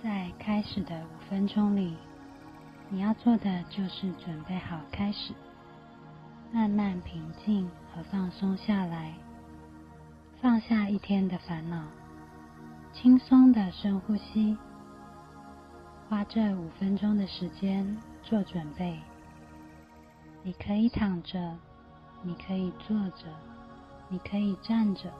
[0.00, 1.96] 在开始的五分钟里，
[2.88, 5.34] 你要做的就是准备好开始，
[6.52, 9.12] 慢慢平静和放松下来，
[10.40, 11.82] 放下一天的烦恼，
[12.92, 14.56] 轻松的深呼吸，
[16.08, 19.00] 花这五分钟的时间做准备。
[20.44, 21.58] 你可以躺着，
[22.22, 23.26] 你可以坐着，
[24.08, 25.12] 你可以站着，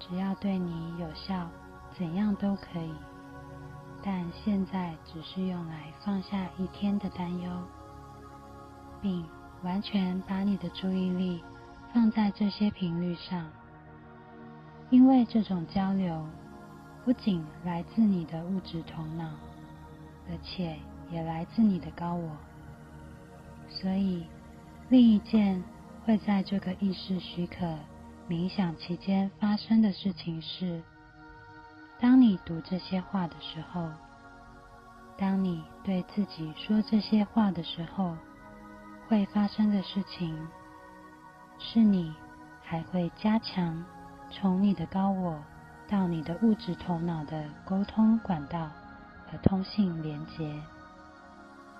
[0.00, 1.48] 只要对你有效，
[1.96, 2.92] 怎样都可以。
[4.04, 7.50] 但现在只是用来放下一天的担忧，
[9.00, 9.24] 并
[9.62, 11.40] 完全把你的注意力
[11.94, 13.48] 放在这些频率上，
[14.90, 16.26] 因为这种交流
[17.04, 19.30] 不仅来自你的物质头脑，
[20.28, 20.76] 而且
[21.12, 22.36] 也来自你的高我。
[23.68, 24.26] 所以，
[24.88, 25.62] 另一件
[26.04, 27.78] 会在这个意识许可
[28.28, 30.82] 冥想期间发生的事情是。
[32.02, 33.88] 当你读这些话的时候，
[35.16, 38.16] 当你对自己说这些话的时候，
[39.06, 40.36] 会发生的事情，
[41.60, 42.12] 是你
[42.60, 43.84] 还会加强
[44.32, 45.40] 从你的高我
[45.88, 48.68] 到你的物质头脑的沟通管道
[49.30, 50.60] 和通信连接，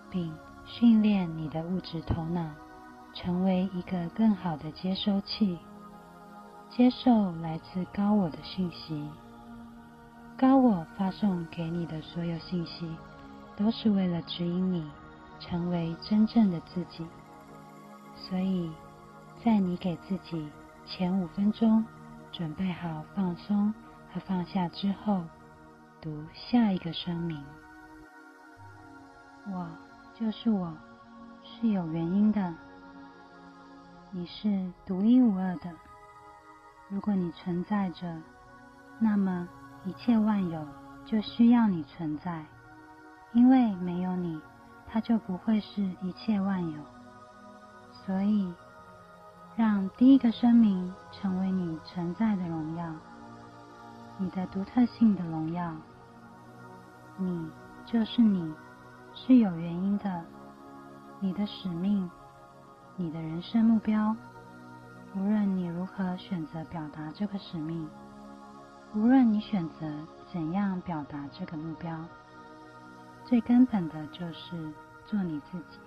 [0.09, 0.33] 并
[0.65, 2.49] 训练你的物质头脑
[3.13, 5.59] 成为一个更好的接收器，
[6.71, 9.11] 接受来自高我的讯息。
[10.37, 12.97] 高我发送给你的所有信息，
[13.57, 14.91] 都是为了指引你
[15.39, 17.07] 成为真正的自己。
[18.17, 18.73] 所以，
[19.45, 20.51] 在你给自己
[20.85, 21.85] 前五分钟
[22.33, 23.73] 准备好放松
[24.13, 25.23] 和放下之后，
[26.01, 27.41] 读下一个声明：
[29.47, 29.69] 我
[30.13, 30.77] 就是我，
[31.45, 32.53] 是有原因的。
[34.11, 35.71] 你是独一无二的。
[36.89, 38.21] 如果你存在着，
[38.99, 39.49] 那么。
[39.85, 40.67] 一切万有
[41.05, 42.45] 就需要你存在，
[43.33, 44.41] 因为没有你，
[44.87, 46.79] 它就不会是一切万有。
[47.93, 48.53] 所以，
[49.57, 52.87] 让第一个生命成为你存在的荣耀，
[54.19, 55.73] 你的独特性的荣耀。
[57.17, 57.51] 你
[57.85, 58.53] 就是你，
[59.15, 60.25] 是有原因的。
[61.21, 62.11] 你的使命，
[62.97, 64.17] 你的人生目标，
[65.15, 67.89] 无论你如何选择表达这个使命。
[68.95, 69.91] 无论你选择
[70.31, 71.99] 怎样表达这个目标，
[73.25, 74.71] 最根本的就是
[75.07, 75.79] 做你自己，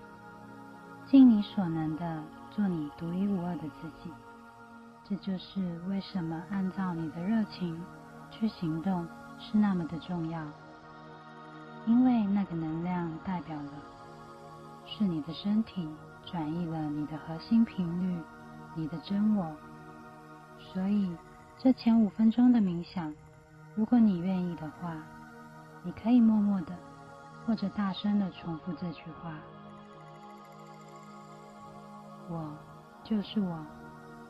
[1.06, 4.12] 尽你所能的做你独一无二的自己。
[5.08, 7.80] 这就是为什么按照你的热情
[8.32, 9.08] 去行动
[9.38, 10.44] 是那么的重要，
[11.86, 13.72] 因为那个能量代表了
[14.88, 15.88] 是你的身体
[16.26, 18.20] 转移了你的核心频率，
[18.74, 19.56] 你的真我，
[20.58, 21.16] 所以。
[21.58, 23.14] 这前五分钟的冥想，
[23.76, 24.96] 如果你愿意的话，
[25.84, 26.76] 你可以默默的
[27.46, 29.34] 或者大声的重复这句话
[32.30, 32.56] ：“我
[33.04, 33.66] 就是我，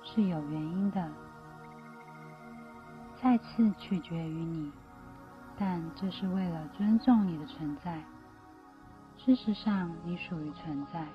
[0.03, 1.11] 是有原因的。”
[3.21, 4.71] 再次取决于你，
[5.57, 8.01] 但这是为了尊重你的存在。
[9.17, 11.05] 事实上，你属于存在，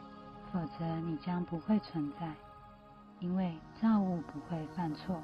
[0.52, 2.34] 否则你将不会存在，
[3.20, 5.22] 因为造物不会犯错。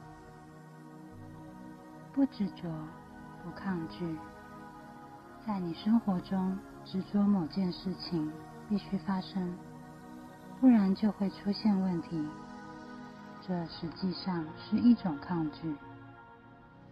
[2.16, 2.62] 不执着，
[3.44, 4.16] 不抗拒。
[5.47, 8.32] 在你生活中，执着某件事情
[8.71, 9.54] 必须发生，
[10.59, 12.26] 不然就会出现问题。
[13.47, 15.76] 这实际上是一种抗拒，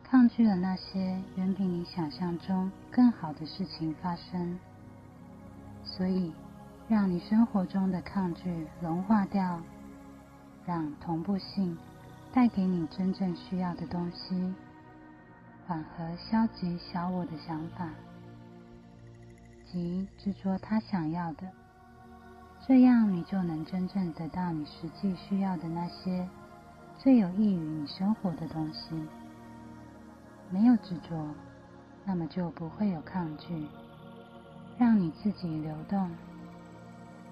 [0.02, 4.58] 抗拒了那些远比你想象中更好的事情发生。
[5.84, 6.34] 所以，
[6.86, 9.58] 让你生活中的抗拒融化掉，
[10.66, 11.78] 让同步性
[12.30, 14.54] 带给你真正需要的东西。
[15.66, 17.88] 缓和消极小我的想法，
[19.64, 21.48] 及执着他想要的，
[22.66, 26.28] 这样你就能真正得到你实际需要的那些
[26.98, 28.94] 最有益于你生活的东西。
[30.50, 31.34] 没有执着，
[32.04, 33.66] 那么就不会有抗拒。
[34.76, 36.10] 让你自己流动，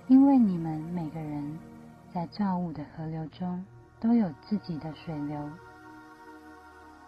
[0.07, 1.59] 因为你们每个人
[2.15, 3.65] 在造物的河流中
[4.01, 5.51] 都有自己的水流。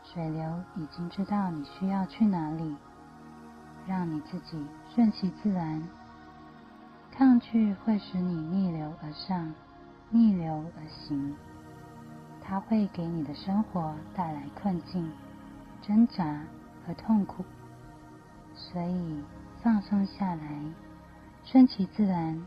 [0.05, 2.77] 水流已经知道你需要去哪里，
[3.87, 4.65] 让你自己
[4.95, 5.83] 顺其自然。
[7.11, 9.53] 抗拒会使你逆流而上，
[10.11, 11.35] 逆流而行，
[12.41, 15.11] 它会给你的生活带来困境、
[15.81, 16.41] 挣扎
[16.87, 17.45] 和痛苦。
[18.55, 19.21] 所以
[19.63, 20.63] 放松下来，
[21.45, 22.41] 顺其自然，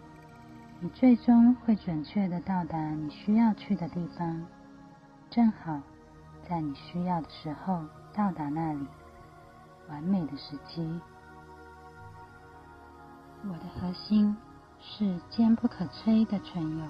[0.80, 4.46] 你最终会准确的到达你需要去的地方，
[5.30, 5.82] 正好。
[6.48, 7.84] 在你需要的时候
[8.14, 8.88] 到达那里，
[9.90, 11.00] 完美的时机。
[13.44, 14.36] 我的核心
[14.80, 16.86] 是坚不可摧的存有。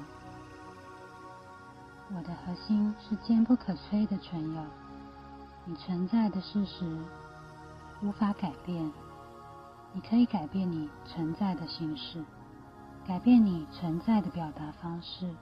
[2.16, 4.62] 我的核心是坚不可摧的存有。
[5.66, 6.86] 你存在的事实
[8.02, 8.92] 无法改变。
[9.94, 12.24] 你可以改变你存在的形式，
[13.08, 15.34] 改变你存在的表达方式，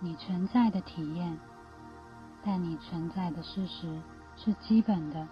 [0.00, 1.38] 你存在的体验。
[2.44, 4.00] 但你存在的事实
[4.36, 5.26] 是基本的，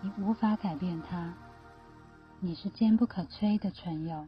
[0.00, 1.32] 你无法改变它。
[2.40, 4.26] 你是坚不可摧的存有，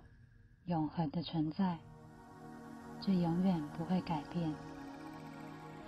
[0.67, 1.79] 永恒的存在，
[3.01, 4.55] 这永远不会改变。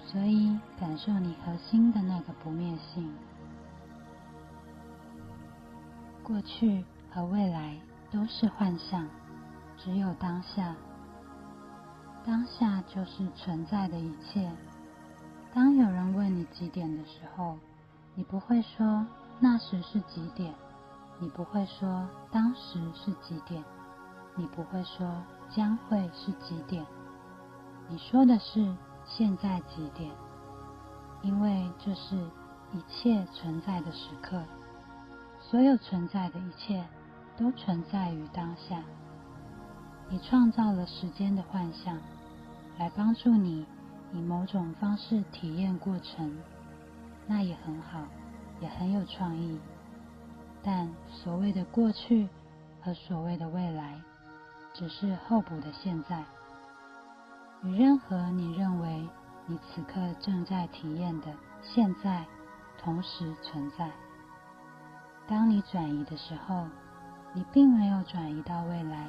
[0.00, 3.14] 所以，感受你核心的那个不灭性。
[6.22, 7.78] 过去和未来
[8.10, 9.08] 都是幻象，
[9.76, 10.74] 只有当下。
[12.24, 14.50] 当下就是存在的一切。
[15.54, 17.58] 当有人问你几点的时候，
[18.14, 19.06] 你不会说
[19.40, 20.54] 那时是几点。
[21.20, 23.60] 你不会说当时是几点，
[24.36, 26.86] 你不会说将会是几点，
[27.88, 28.72] 你说的是
[29.04, 30.12] 现在几点，
[31.22, 32.16] 因为这是
[32.72, 34.40] 一切存在的时刻，
[35.40, 36.86] 所有存在的一切
[37.36, 38.80] 都存在于当下。
[40.08, 41.98] 你创造了时间的幻象，
[42.78, 43.66] 来帮助你
[44.12, 46.36] 以某种方式体验过程，
[47.26, 48.00] 那也很好，
[48.60, 49.58] 也很有创意。
[50.62, 52.28] 但所谓的过去
[52.82, 54.00] 和所谓的未来，
[54.74, 56.24] 只是候补的现在，
[57.62, 59.08] 与任何你认为
[59.46, 61.26] 你此刻正在体验的
[61.62, 62.24] 现在
[62.78, 63.90] 同时存在。
[65.26, 66.66] 当你转移的时候，
[67.34, 69.06] 你并没有转移到未来，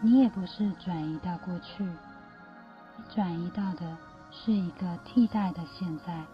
[0.00, 3.96] 你也不是转移到过去，你转移到的
[4.32, 6.24] 是一个替代的现在，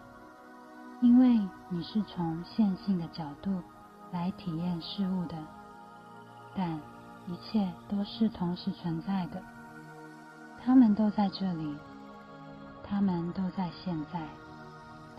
[1.02, 3.62] 因为你是从线性的角度。
[4.10, 5.36] 来体验事物的，
[6.56, 6.80] 但
[7.26, 9.42] 一切都是同时存在的。
[10.64, 11.76] 他们都在这里，
[12.82, 14.26] 他们都在现在，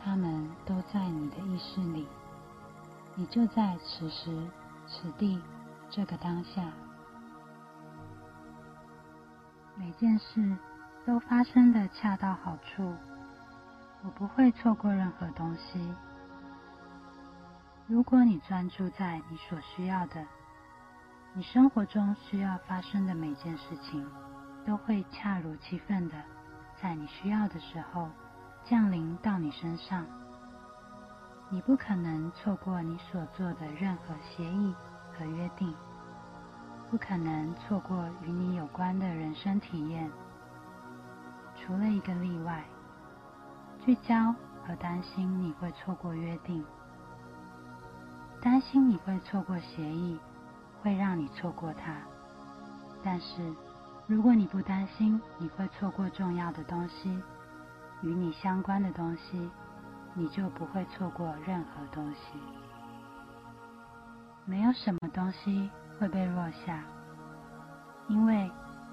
[0.04, 2.08] 他们都在你的意识里。
[3.14, 4.36] 你就在此时
[4.88, 5.40] 此地
[5.92, 6.74] 这个当下，
[9.76, 10.58] 每件事
[11.10, 12.94] 都发生的恰到好处。
[14.04, 15.92] 我不会错过任何东西。
[17.88, 20.24] 如果你专注在你所需要的，
[21.34, 24.08] 你生活中需要发生的每件事情，
[24.68, 26.16] 都会恰如其分的
[26.80, 28.08] 在你需要的时候
[28.64, 30.06] 降临到你身上。
[31.50, 34.76] 你不可能错过你所做的任何协议
[35.18, 35.74] 和约定，
[36.92, 40.08] 不可能错过与你有关的人生体验，
[41.70, 42.64] 除了一个例外：
[43.86, 44.34] 聚焦
[44.66, 46.66] 和担心你会错过约定。
[48.42, 50.20] 担心你会错过协议，
[50.82, 51.94] 会让你错过它。
[53.04, 53.54] 但是，
[54.08, 57.22] 如果你不担心你会错过重要的东西，
[58.02, 59.48] 与你相关的东西，
[60.16, 62.40] 你就不会错过任何东西。
[64.44, 65.70] 没有什么东西
[66.00, 66.84] 会被落下，
[68.08, 68.50] 因为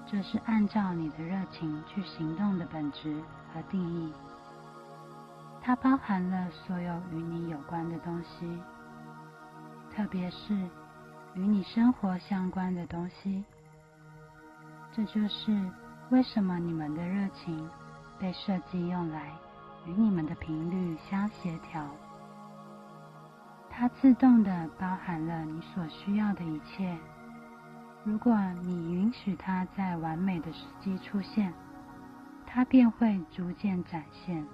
[0.09, 3.21] 这是按照你的热情去行动的本质
[3.53, 4.13] 和定义。
[5.61, 8.59] 它包含了所有与你有关的东西。
[9.93, 10.53] 特别是
[11.33, 13.43] 与你生活相关的东西，
[14.93, 15.69] 这就是
[16.09, 17.69] 为什么你们的热情
[18.17, 19.33] 被设计用来
[19.85, 21.85] 与你们的频率相协调。
[23.69, 26.97] 它自动的包含了你所需要的一切。
[28.07, 28.33] 如果
[28.63, 31.53] 你允许它在完美的时机出现，
[32.45, 34.47] 它便会逐渐展现。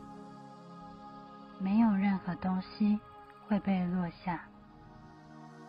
[1.60, 3.00] 没有任何东西
[3.48, 4.42] 会被落下。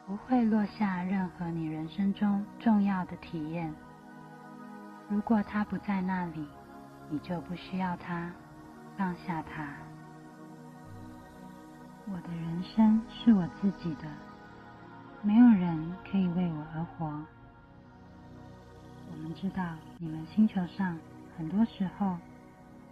[0.07, 3.71] 不会落下任何你人生中重要的体验。
[5.11, 6.49] 如果它不在那里，
[7.11, 8.33] 你就不需要它，
[8.97, 9.67] 放下它。
[12.07, 14.09] 我的人生是我自己的，
[15.21, 17.23] 没有人可以为我而活。
[19.35, 19.63] 知道，
[19.99, 20.99] 你们星球上
[21.37, 22.17] 很多时候，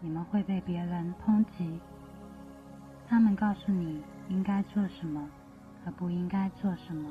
[0.00, 1.80] 你们会被别人抨击，
[3.08, 5.28] 他们告诉你应该做什么。
[5.84, 7.10] 和不应该做什么？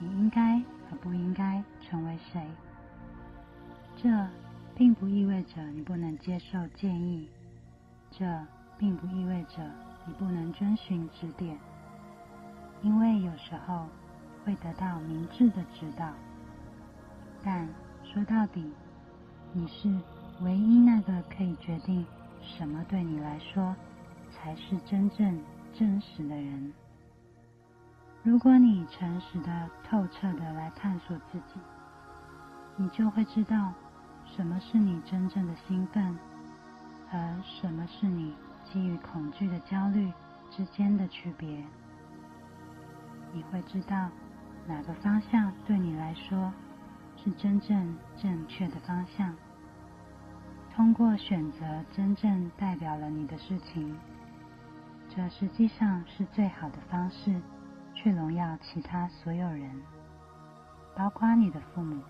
[0.00, 2.44] 你应该和不应该成为谁？
[3.96, 4.08] 这
[4.74, 7.28] 并不意味着你不能接受建议，
[8.10, 8.24] 这
[8.76, 9.62] 并不意味着
[10.04, 11.56] 你不能遵循指点，
[12.82, 13.86] 因为有时候
[14.44, 16.12] 会得到明智的指导。
[17.44, 17.68] 但
[18.14, 18.64] 说到底，
[19.52, 19.92] 你是
[20.42, 22.06] 唯一那个可以决定
[22.40, 23.74] 什么对你来说
[24.30, 25.42] 才是真正
[25.72, 26.72] 真实的人。
[28.22, 31.58] 如果你诚实的、透彻的来探索自己，
[32.76, 33.72] 你就会知道
[34.24, 36.16] 什么是你真正的兴奋，
[37.10, 38.32] 和什么是你
[38.64, 40.12] 基于恐惧的焦虑
[40.52, 41.64] 之间的区别。
[43.32, 44.08] 你会知道
[44.68, 46.52] 哪个方向对你来说
[47.24, 49.34] 是真正正确的方向。
[50.74, 51.58] 通过选择
[51.90, 53.96] 真正代表了你的事情，
[55.08, 57.40] 这实际上是最好的方式
[57.94, 59.82] 去荣耀其他所有人，
[60.94, 62.02] 包括你的父母，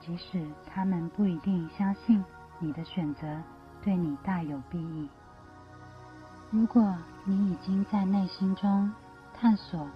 [0.00, 2.24] 即使他们不一定相信
[2.58, 3.40] 你的选择
[3.82, 5.08] 对你大有裨益。
[6.50, 8.90] 如果你已经在内心中
[9.34, 9.86] 探索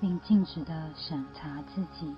[0.00, 2.14] 并静止的审查自己，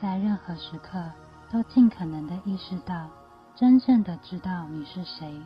[0.00, 1.10] 在任何时刻
[1.50, 3.08] 都尽可能的意识到。
[3.54, 5.42] 真正的知道你是谁，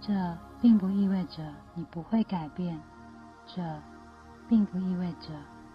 [0.00, 2.80] 这并不意味着你不会改变，
[3.44, 3.62] 这
[4.48, 5.28] 并不意味着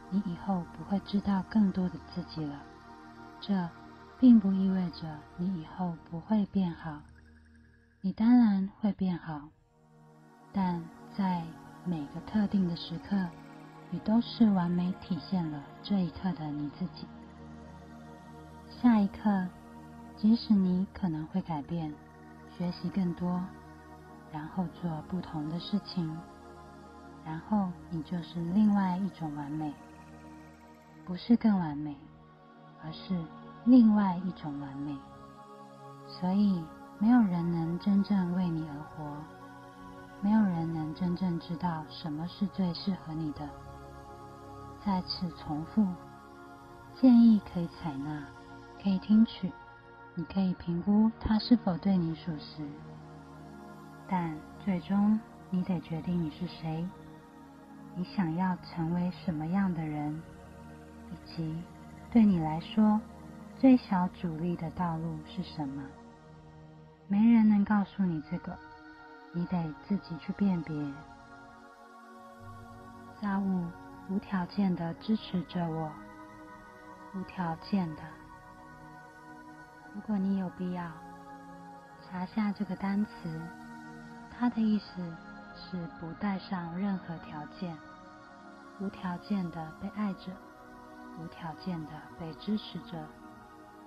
[0.09, 2.59] 你以后不会知道更多的自己了，
[3.39, 3.69] 这
[4.19, 6.99] 并不意味着你以后不会变好，
[8.01, 9.41] 你当然会变好，
[10.51, 10.83] 但
[11.15, 11.43] 在
[11.85, 13.27] 每个特定的时刻，
[13.91, 17.05] 你都是完美体现了这一刻的你自己。
[18.81, 19.47] 下一刻。
[20.17, 21.93] 即使你可能会改变，
[22.57, 23.39] 学习更多，
[24.31, 26.15] 然后做不同的事情，
[27.25, 29.71] 然后你就是另外一种完美，
[31.05, 31.95] 不是更完美，
[32.83, 33.19] 而是
[33.65, 34.95] 另外一种完美。
[36.07, 36.63] 所以，
[36.99, 39.15] 没有人能真正为你而活，
[40.21, 43.47] 没有人能真正知道什么是最适合你的。
[44.85, 45.87] 再次重复，
[46.99, 48.23] 建议可以采纳，
[48.81, 49.51] 可以听取。
[50.13, 52.67] 你可以评估它是否对你属实，
[54.09, 55.17] 但最终
[55.49, 56.85] 你得决定你是谁，
[57.95, 60.21] 你想要成为什么样的人，
[61.11, 61.63] 以及
[62.11, 62.99] 对你来说
[63.57, 65.81] 最小阻力的道路是什么。
[67.07, 68.57] 没人能告诉你这个，
[69.31, 70.75] 你得自己去辨别。
[73.21, 73.65] 造物
[74.09, 75.89] 无条件的支持着我，
[77.15, 78.01] 无条件的。
[79.93, 80.89] 如果你有必要
[82.07, 83.41] 查下这个单词，
[84.31, 85.01] 它的意思
[85.55, 87.77] 是不带上任何条件，
[88.79, 90.31] 无条件的被爱着，
[91.19, 93.05] 无条件的被支持着，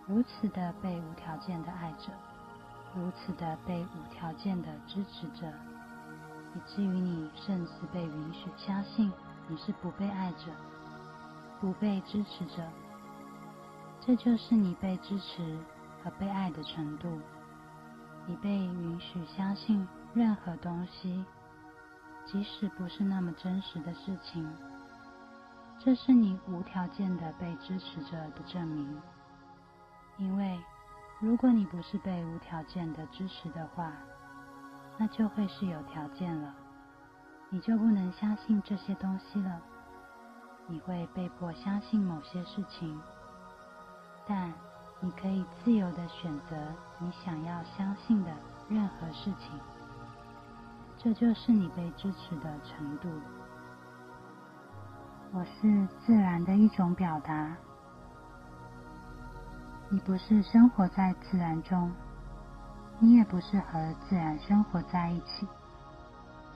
[0.07, 2.13] 如此的被无条件的爱着，
[2.95, 5.51] 如此的被无条件的支持着，
[6.55, 9.11] 以至于你甚至被允许相信
[9.49, 10.53] 你是不被爱着，
[11.61, 12.71] 不被支持着。
[14.01, 15.59] 这就是你被支持。
[16.05, 17.19] 和被爱的程度，
[18.27, 21.25] 你被允许相信任何东西，
[22.27, 24.47] 即使不是那么真实的事情。
[25.79, 29.01] 这是你无条件的被支持着的证明。
[30.19, 30.61] 因为
[31.21, 33.91] 如果你不是被无条件的支持的话，
[34.99, 36.55] 那就会是有条件了，
[37.49, 39.59] 你就不能相信这些东西了。
[40.67, 43.01] 你会被迫相信某些事情，
[44.27, 44.53] 但。
[45.05, 46.57] 你可以自由的选择
[46.99, 48.31] 你想要相信的
[48.71, 49.51] 任何事情，
[50.97, 53.11] 这就是你被支持的程度。
[55.31, 57.55] 我是自然的一种表达。
[59.91, 61.93] 你不是生活在自然中，
[62.99, 65.47] 你也不是和自然生活在一起，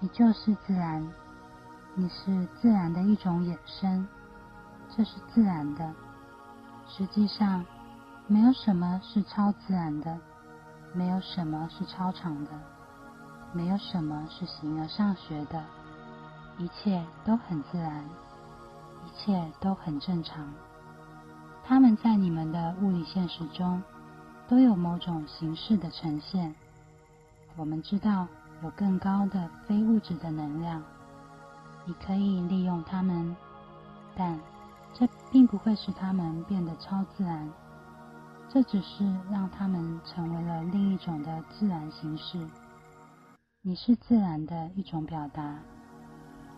[0.01, 1.07] 你就是自然。
[1.95, 4.09] 你是自然的一种衍生，
[4.89, 5.93] 这是自然的。
[6.87, 7.63] 实际上。
[8.31, 10.19] 没有什么是超自然的，
[10.93, 12.51] 没有什么是超常的，
[13.55, 15.65] 没有什么是形而上学的，
[16.59, 18.05] 一切都很自然，
[19.07, 20.47] 一切都很正常。
[21.65, 23.83] 它们在你们的物理现实中
[24.47, 26.55] 都有某种形式的呈现。
[27.57, 28.29] 我们知道
[28.63, 30.83] 有更高的非物质的能量，
[31.87, 33.35] 你可以利用它们，
[34.15, 34.39] 但
[34.93, 37.51] 这并不会使它们变得超自然。
[38.51, 42.39] 这只是让他们成为了另一种的自然形式。
[43.61, 45.59] 你是自然的一种表达。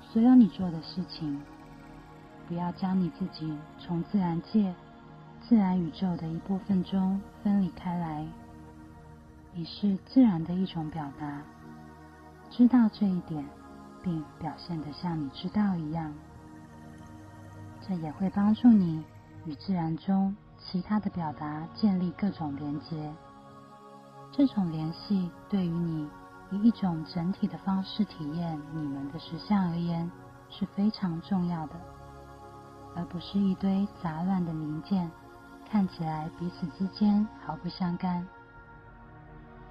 [0.00, 1.40] 所有你做的事情，
[2.46, 4.72] 不要将你自己从自然界、
[5.40, 8.24] 自然宇宙的一部分中分离开来。
[9.52, 11.42] 你是自然的一种表达。
[12.50, 13.44] 知道这一点，
[14.02, 16.12] 并表现得像你知道一样，
[17.80, 19.04] 这也会帮助你
[19.44, 20.36] 与自然中。
[20.62, 23.12] 其他的表达建立各种连接，
[24.30, 26.08] 这种联系对于你
[26.50, 30.08] 以一种整体的方式体验你们的实相而言
[30.48, 31.74] 是非常重要的，
[32.94, 35.10] 而不是一堆杂乱的零件
[35.68, 38.26] 看起来彼此之间毫不相干。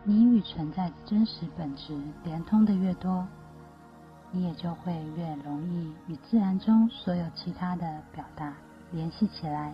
[0.04, 3.28] 你与存在的真实本质连通的越多，
[4.32, 8.54] 你也就会越容易与自然中所有其他的表达
[8.92, 9.74] 联系起来，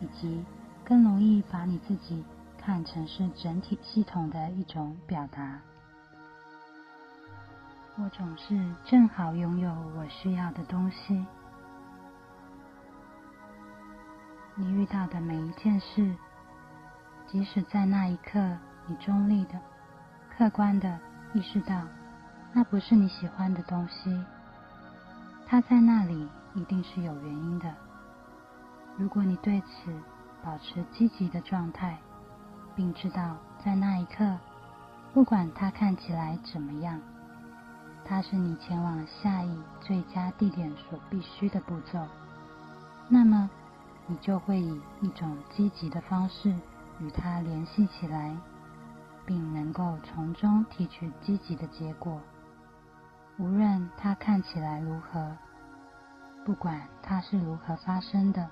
[0.00, 0.44] 以及
[0.84, 2.24] 更容易把你自己
[2.58, 5.58] 看成是整体系统的一种表达。
[7.98, 11.24] 我总是正好拥有我需要的东西。
[14.54, 16.14] 你遇到的每一件事，
[17.26, 18.38] 即使在那一刻
[18.86, 19.58] 你中立的、
[20.36, 20.98] 客观的
[21.32, 21.82] 意识到
[22.52, 24.24] 那不是你喜欢的东西，
[25.46, 27.74] 它在那里一定是有原因的。
[28.96, 29.92] 如果你对此
[30.42, 31.98] 保持积极的状态，
[32.74, 34.38] 并知道在那一刻，
[35.12, 37.00] 不管它看起来怎么样。
[38.04, 42.06] 它是你前往下一最佳地点所必须的步骤，
[43.08, 43.50] 那么
[44.06, 46.54] 你就会以一种积极的方式
[47.00, 48.34] 与它联系起来，
[49.26, 52.20] 并能够从中提取积极的结果。
[53.38, 55.36] 无论它看起来如何，
[56.44, 58.48] 不管它是如何发生的，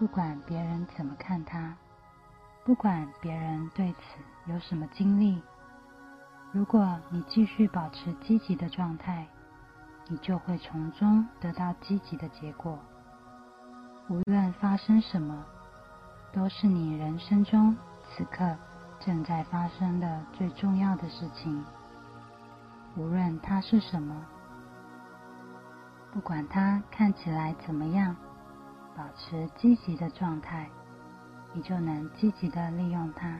[0.00, 1.76] 不管别人怎么看他，
[2.64, 5.42] 不管别人对此有什么经历。
[6.52, 9.26] 如果你继续保持积极的状态，
[10.08, 12.78] 你就会从中得到积极的结果。
[14.08, 15.44] 无论发生什么，
[16.32, 17.76] 都是你人生中
[18.08, 18.56] 此刻
[19.00, 21.62] 正在发生的最重要的事情。
[22.96, 24.16] 无论它是什么，
[26.10, 28.16] 不管它看起来怎么样，
[29.00, 30.68] 保持积极的状态，
[31.54, 33.34] 你就能积极的利用它。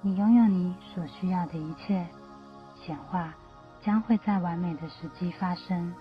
[0.00, 2.06] 你拥有你所需要的一切，
[2.74, 3.34] 显化
[3.82, 5.94] 将会在完美的时机发生。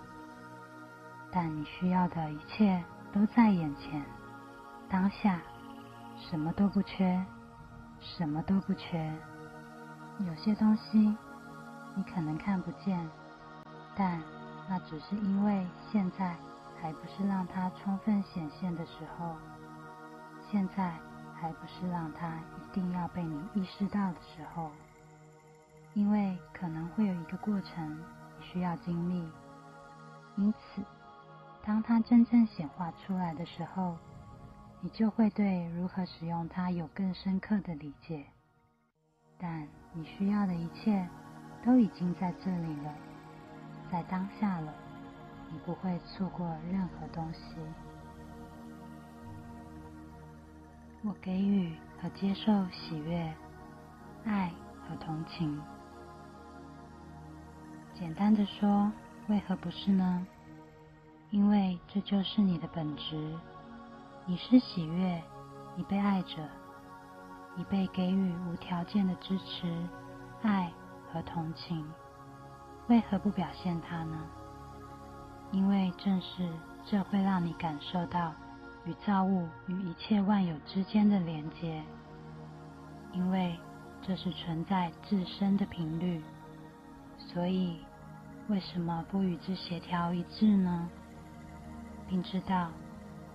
[1.33, 2.81] 但你需要的一切
[3.11, 4.01] 都在眼前，
[4.87, 5.41] 当下，
[6.17, 7.21] 什么都不缺，
[7.99, 9.13] 什么都不缺。
[10.19, 11.13] 有些东西
[11.93, 13.05] 你可能看不见，
[13.97, 14.21] 但
[14.69, 16.37] 那只是因为现在
[16.81, 19.35] 还不是让它充分显现的时候。
[20.49, 20.93] 现在。
[21.37, 24.71] 还不是让它一定要被你意识到的时候，
[25.93, 27.99] 因为可能会有一个过程
[28.39, 29.29] 你需要经历，
[30.37, 30.81] 因此，
[31.61, 33.97] 当它真正显化出来的时候，
[34.79, 38.25] 你就会对如何使用它有更深刻的理解。
[39.37, 41.07] 但你需要的一切
[41.65, 42.95] 都已经在这里了，
[43.91, 44.73] 在当下了，
[45.51, 47.55] 你不会错过任何东西。
[51.03, 53.33] 我给予和接受喜悦、
[54.25, 54.51] 爱
[54.87, 55.61] 和同情。
[57.93, 58.91] 简单的说，
[59.27, 60.27] 为何不是呢？
[61.29, 63.37] 因为这就是你的本质。
[64.25, 65.21] 你是喜悦，
[65.75, 66.49] 你被爱着，
[67.55, 69.71] 你被给予无条件的支持、
[70.41, 70.71] 爱
[71.11, 71.87] 和同情。
[72.87, 74.27] 为何不表现它呢？
[75.55, 76.47] 因为正是
[76.85, 78.33] 这会让你感受到。
[78.87, 81.81] 与造物与一切万有之间的连接，
[83.13, 83.57] 因为
[84.03, 86.21] 这是存在自身的频率，
[87.17, 87.79] 所以
[88.47, 90.87] 为什么不与之协调一致呢？
[92.07, 92.69] 并知道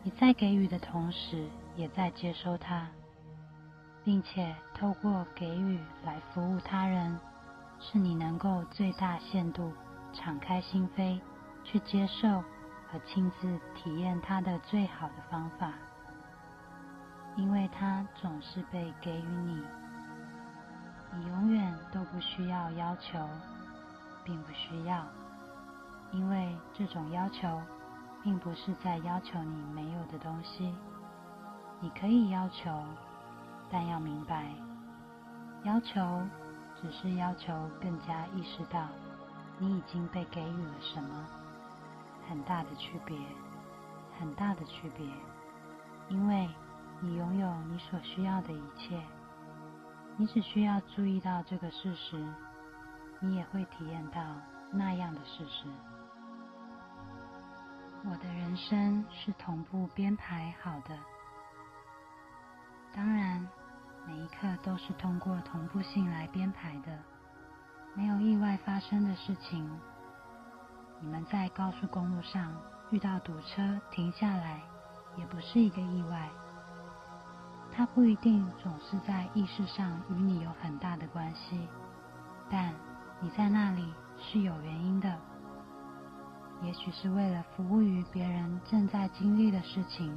[0.04, 2.86] 你在给予的同时，也在接收它，
[4.04, 7.18] 并且透过给予来服务他人，
[7.80, 9.72] 是你能够最大限度
[10.12, 11.18] 敞开心扉
[11.70, 12.42] 去接受。
[12.92, 15.74] 和亲自体验它的最好的方法，
[17.36, 19.62] 因为它总是被给予你，
[21.14, 23.16] 你永远都不需要要求，
[24.24, 25.06] 并不需要，
[26.10, 27.62] 因为这种要求
[28.24, 30.74] 并不是在要求你没有的东西。
[31.78, 32.76] 你可以要求，
[33.70, 34.50] 但要明白，
[35.62, 36.20] 要求
[36.82, 38.88] 只是要求更加意识到
[39.60, 41.39] 你已经被给予了什么。
[42.30, 43.18] 很大的区别，
[44.16, 45.04] 很大的区别，
[46.08, 46.48] 因为
[47.00, 49.02] 你拥有你所需要的一切，
[50.16, 52.24] 你只需要注意到这个事实，
[53.18, 54.20] 你也会体验到
[54.70, 55.66] 那样的事实。
[58.04, 60.96] 我的人生是同步编排好的，
[62.94, 63.44] 当然，
[64.06, 66.96] 每一刻都是通过同步性来编排的，
[67.94, 69.68] 没有意外发生的事情。
[71.02, 72.54] 你们在高速公路上
[72.90, 74.60] 遇到堵车停下来，
[75.16, 76.28] 也不是一个意外。
[77.72, 81.66] 它不一定总是在意识上与你有很大的关系，
[82.50, 82.74] 但
[83.20, 85.16] 你在那里是有原因的。
[86.62, 90.14] 也许是为了服务于别人正在经历的事情，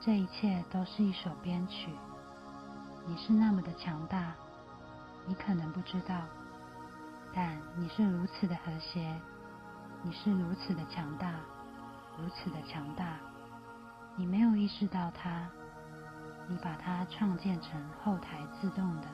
[0.00, 1.90] 这一切都是一首编曲。
[3.06, 4.32] 你是那么的强大，
[5.26, 6.22] 你可能不知道，
[7.34, 9.14] 但你是如此的和谐，
[10.06, 11.32] 你是如此的强大，
[12.18, 13.16] 如此的强大。
[14.16, 15.48] 你没有意识到它，
[16.46, 19.08] 你把它创建成后台自动的，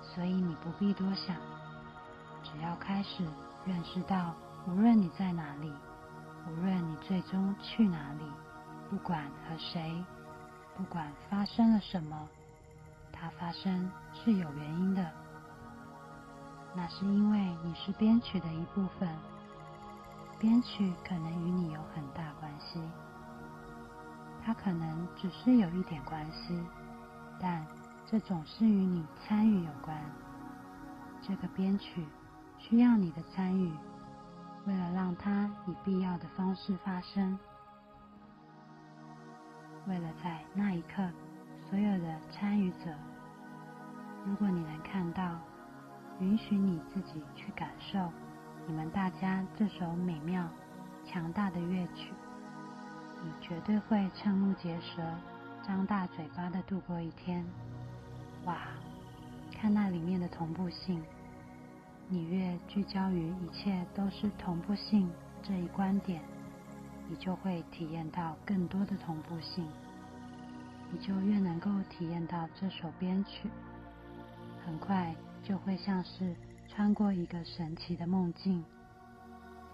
[0.00, 1.34] 所以你不必多想。
[2.44, 3.26] 只要开始
[3.66, 4.32] 认识到，
[4.68, 5.72] 无论你在哪里，
[6.48, 8.24] 无论你最终去哪里，
[8.88, 10.04] 不管和谁，
[10.76, 12.28] 不管发生了什么，
[13.10, 15.04] 它发生是有原因的。
[16.76, 19.08] 那是因为你是编曲的一部分，
[20.42, 22.82] 编曲可能与你有很大关系。
[24.44, 26.60] 它可能只是有一点关系，
[27.40, 27.64] 但
[28.04, 29.96] 这总是与你参与有关。
[31.20, 32.04] 这个编曲
[32.58, 33.72] 需要你的参与，
[34.66, 37.38] 为了让它以必要的方式发生，
[39.86, 41.08] 为了在那一刻
[41.70, 42.92] 所有的参与者，
[44.26, 45.38] 如果你能看到，
[46.18, 48.12] 允许你自己去感受
[48.66, 50.48] 你们大家这首美妙、
[51.04, 52.12] 强大的乐曲。
[53.24, 55.02] 你绝对会瞠目结舌、
[55.66, 57.44] 张大嘴巴的度过一天。
[58.44, 58.58] 哇，
[59.52, 61.02] 看那里面的同步性！
[62.08, 65.10] 你越聚焦于一切都是同步性
[65.42, 66.20] 这一观点，
[67.08, 69.66] 你就会体验到更多的同步性，
[70.90, 73.48] 你就越能够体验到这首编曲。
[74.64, 76.34] 很快就会像是
[76.74, 78.64] 穿过一个神奇的梦境，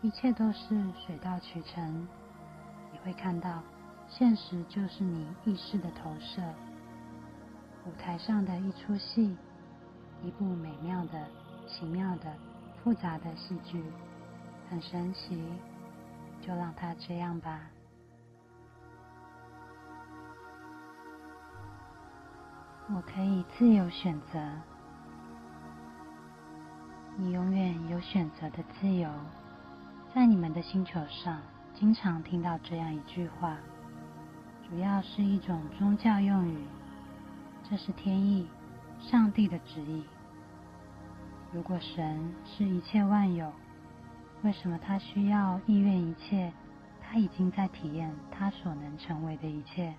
[0.02, 2.08] 一切都是水到渠成。
[2.90, 3.62] 你会看到，
[4.08, 6.42] 现实就是你意识的投射。
[7.86, 9.36] 舞台上的一出戏，
[10.24, 11.24] 一部美妙的、
[11.68, 12.34] 奇妙的、
[12.82, 13.80] 复杂的戏剧，
[14.68, 15.40] 很神奇。
[16.40, 17.60] 就让它这样吧。
[22.94, 24.38] 我可以自由选择，
[27.20, 29.10] 你永远有选择的自由，
[30.14, 31.40] 在你们的星球上。
[31.74, 33.56] 经常听到这样一句话，
[34.68, 36.58] 主要是一种宗教用语，
[37.68, 38.46] 这是天意，
[39.00, 40.04] 上帝的旨意。
[41.52, 43.52] 如果神是一切万有，
[44.42, 46.52] 为什么他需要意愿一切？
[47.02, 49.92] 他已经在体验他所能成为的一切，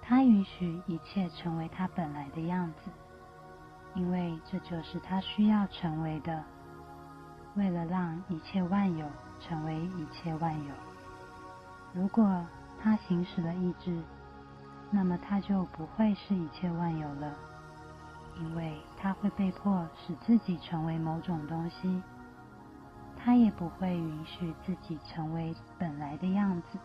[0.00, 2.90] 他允许一切成为他本来的样子，
[3.94, 6.42] 因为这就是他需要成为的。
[7.54, 9.06] 为了让一切万有
[9.40, 10.74] 成为一切万有，
[11.92, 12.44] 如果
[12.82, 14.02] 他行使了意志，
[14.90, 17.32] 那么他就不会是一切万有了，
[18.40, 22.02] 因为他会被迫使自己成为某种东西，
[23.16, 26.78] 他也不会允许自己成为本来的样子。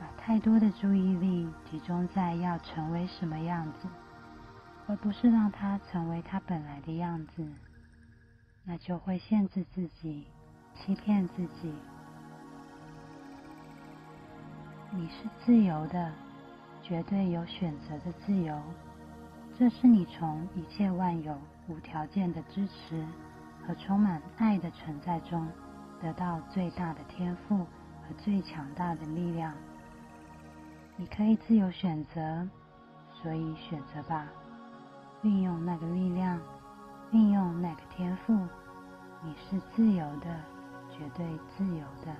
[0.00, 3.86] 把太多的注意力集中在要成为什么样子，
[4.88, 7.46] 而不是让它成为它本来的样子。
[8.64, 10.26] 那就会限制自己，
[10.74, 11.72] 欺骗自己。
[14.90, 16.12] 你是自由的，
[16.82, 18.60] 绝对有选择的自由。
[19.58, 23.04] 这是你从一切万有无条件的支持
[23.66, 25.46] 和充满爱的存在中
[26.00, 29.52] 得到最大的天赋和最强大的力量。
[30.96, 32.48] 你可以自由选择，
[33.20, 34.26] 所以选择吧，
[35.22, 36.40] 运用那个力量。
[37.10, 38.34] 运用那个天赋，
[39.22, 40.26] 你是自由的，
[40.90, 41.26] 绝对
[41.56, 42.14] 自由的。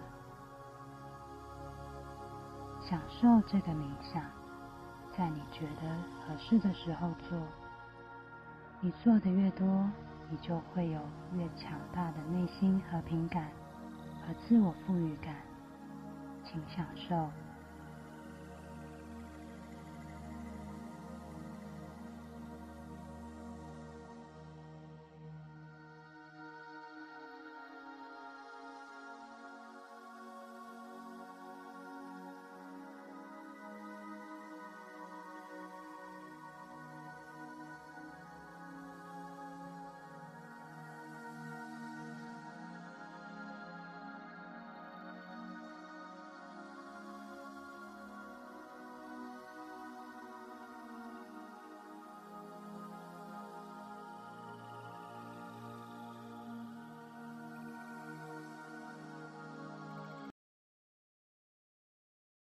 [2.80, 4.22] 享受这个冥想，
[5.14, 5.90] 在你觉得
[6.26, 7.38] 合适的时候做。
[8.80, 9.66] 你做的越多，
[10.30, 10.98] 你就会有
[11.34, 13.50] 越强大的内心和平感
[14.26, 15.34] 和自我富裕感。
[16.44, 17.28] 请享受。